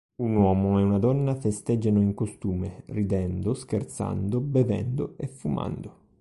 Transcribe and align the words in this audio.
Un 0.19 0.35
uomo 0.35 0.79
e 0.79 0.81
una 0.81 0.97
donna 0.97 1.35
festeggiano 1.35 2.01
in 2.01 2.15
costume, 2.15 2.81
ridendo, 2.87 3.53
scherzando, 3.53 4.39
bevendo 4.39 5.13
e 5.15 5.27
fumando. 5.27 5.93